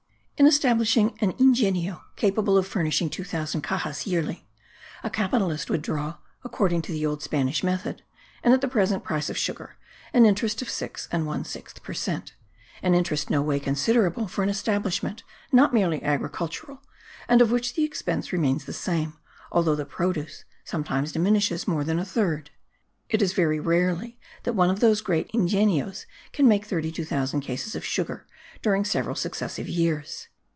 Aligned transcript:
In 0.37 0.47
establishing 0.47 1.15
an 1.21 1.33
yngenio 1.33 2.01
capable 2.15 2.57
of 2.57 2.65
furnishing 2.65 3.11
two 3.11 3.23
thousand 3.23 3.61
caxas 3.61 4.07
yearly, 4.07 4.47
a 5.03 5.09
capitalist 5.11 5.69
would 5.69 5.83
draw, 5.83 6.15
according 6.43 6.81
to 6.81 6.91
the 6.91 7.05
old 7.05 7.21
Spanish 7.21 7.63
method, 7.63 8.01
and 8.43 8.51
at 8.51 8.59
the 8.61 8.67
present 8.67 9.03
price 9.03 9.29
of 9.29 9.37
sugar, 9.37 9.75
an 10.13 10.25
interest 10.25 10.59
of 10.63 10.67
six 10.67 11.07
and 11.11 11.27
one 11.27 11.45
sixth 11.45 11.83
per 11.83 11.93
cent; 11.93 12.33
an 12.81 12.95
interest 12.95 13.29
no 13.29 13.39
way 13.43 13.59
considerable 13.59 14.27
for 14.27 14.41
an 14.41 14.49
establishment 14.49 15.21
not 15.51 15.75
merely 15.75 16.01
agricultural, 16.01 16.81
and 17.29 17.39
of 17.39 17.51
which 17.51 17.75
the 17.75 17.83
expense 17.83 18.33
remains 18.33 18.65
the 18.65 18.73
same, 18.73 19.13
although 19.51 19.75
the 19.75 19.85
produce 19.85 20.43
sometimes 20.65 21.11
diminishes 21.11 21.67
more 21.67 21.83
than 21.83 21.99
a 21.99 22.03
third. 22.03 22.49
It 23.09 23.21
is 23.21 23.33
very 23.33 23.59
rarely 23.59 24.17
that 24.41 24.53
one 24.53 24.71
of 24.71 24.79
those 24.79 25.01
great 25.01 25.31
yngenios 25.35 26.07
can 26.33 26.47
make 26.47 26.65
32,000 26.65 27.41
cases 27.41 27.75
of 27.75 27.85
sugar 27.85 28.25
during 28.63 28.83
several 28.83 29.15
successive 29.15 29.69
years. 29.69 30.29